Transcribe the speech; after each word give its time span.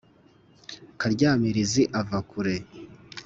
Karyamirizi 0.99 1.83
ava 1.99 2.17
kure 2.29 2.55